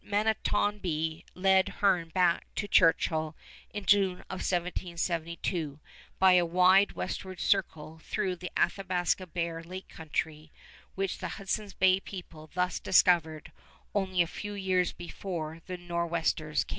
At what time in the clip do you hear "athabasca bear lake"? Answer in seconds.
8.57-9.89